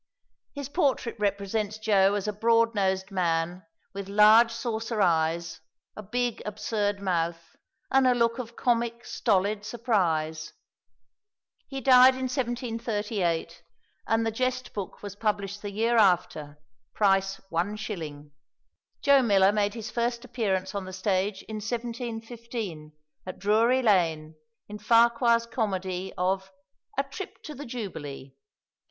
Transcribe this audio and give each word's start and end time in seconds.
His 0.55 0.67
portrait 0.67 1.15
represents 1.19 1.77
Joe 1.77 2.15
as 2.15 2.27
a 2.27 2.33
broad 2.33 2.73
nosed 2.73 3.11
man 3.11 3.63
with 3.93 4.09
large 4.09 4.49
saucer 4.51 4.99
eyes, 4.99 5.61
a 5.95 6.01
big 6.01 6.41
absurd 6.43 6.99
mouth, 6.99 7.55
and 7.91 8.07
a 8.07 8.15
look 8.15 8.39
of 8.39 8.55
comic 8.55 9.05
stolid 9.05 9.63
surprise. 9.63 10.53
He 11.67 11.81
died 11.81 12.15
in 12.15 12.21
1738, 12.31 13.61
and 14.07 14.25
the 14.25 14.31
Jest 14.31 14.73
Book 14.73 15.03
was 15.03 15.15
published 15.15 15.61
the 15.61 15.69
year 15.69 15.97
after, 15.97 16.57
price 16.95 17.35
one 17.51 17.75
shilling. 17.75 18.31
Joe 19.03 19.21
Miller 19.21 19.51
made 19.51 19.75
his 19.75 19.91
first 19.91 20.25
appearance 20.25 20.73
on 20.73 20.85
the 20.85 20.93
stage 20.93 21.43
in 21.43 21.57
1715, 21.57 22.91
at 23.27 23.37
Drury 23.37 23.83
Lane, 23.83 24.33
in 24.67 24.79
Farquhar's 24.79 25.45
comedy 25.45 26.11
of 26.17 26.51
"A 26.97 27.03
trip 27.03 27.43
to 27.43 27.53
the 27.53 27.67
Jubilee." 27.67 28.33